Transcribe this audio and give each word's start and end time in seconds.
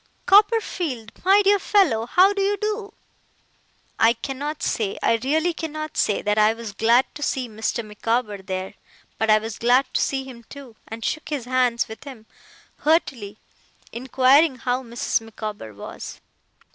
Copperfield, 0.25 1.11
my 1.23 1.43
dear 1.43 1.59
fellow, 1.59 2.07
how 2.07 2.33
do 2.33 2.41
you 2.41 2.57
do?' 2.57 2.91
I 3.99 4.13
cannot 4.13 4.63
say 4.63 4.97
I 5.03 5.19
really 5.23 5.53
cannot 5.53 5.95
say 5.95 6.23
that 6.23 6.39
I 6.39 6.55
was 6.55 6.71
glad 6.71 7.05
to 7.13 7.21
see 7.21 7.47
Mr. 7.47 7.85
Micawber 7.85 8.41
there; 8.41 8.73
but 9.19 9.29
I 9.29 9.37
was 9.37 9.59
glad 9.59 9.85
to 9.93 10.01
see 10.01 10.23
him 10.23 10.43
too, 10.49 10.75
and 10.87 11.05
shook 11.05 11.29
hands 11.29 11.87
with 11.87 12.03
him, 12.03 12.25
heartily, 12.79 13.37
inquiring 13.91 14.55
how 14.55 14.81
Mrs. 14.81 15.21
Micawber 15.21 15.71
was. 15.71 16.19